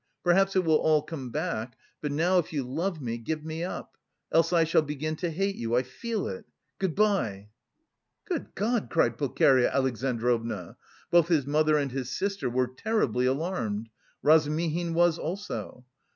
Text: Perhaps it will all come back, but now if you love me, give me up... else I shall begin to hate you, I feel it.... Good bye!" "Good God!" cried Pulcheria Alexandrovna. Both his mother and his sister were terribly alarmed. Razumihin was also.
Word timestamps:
Perhaps 0.23 0.55
it 0.55 0.65
will 0.65 0.77
all 0.79 1.03
come 1.03 1.29
back, 1.29 1.77
but 2.01 2.11
now 2.11 2.39
if 2.39 2.51
you 2.51 2.63
love 2.63 2.99
me, 2.99 3.19
give 3.19 3.45
me 3.45 3.63
up... 3.63 3.97
else 4.31 4.51
I 4.51 4.63
shall 4.63 4.81
begin 4.81 5.15
to 5.17 5.29
hate 5.29 5.55
you, 5.57 5.75
I 5.75 5.83
feel 5.83 6.27
it.... 6.27 6.45
Good 6.79 6.95
bye!" 6.95 7.49
"Good 8.25 8.55
God!" 8.55 8.89
cried 8.89 9.19
Pulcheria 9.19 9.69
Alexandrovna. 9.71 10.75
Both 11.11 11.27
his 11.27 11.45
mother 11.45 11.77
and 11.77 11.91
his 11.91 12.09
sister 12.11 12.49
were 12.49 12.65
terribly 12.75 13.27
alarmed. 13.27 13.89
Razumihin 14.23 14.95
was 14.95 15.19
also. 15.19 15.85